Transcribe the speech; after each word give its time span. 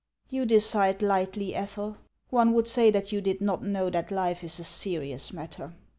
"You 0.31 0.47
decide 0.47 1.03
lightly, 1.03 1.53
Ethel. 1.53 1.97
One 2.31 2.53
would 2.53 2.67
say 2.67 2.89
that 2.89 3.11
you 3.11 3.21
did 3.21 3.39
not 3.39 3.63
know 3.63 3.91
that 3.91 4.09
life 4.09 4.43
is 4.43 4.57
a 4.59 4.63
serious 4.63 5.31
matter." 5.31 5.75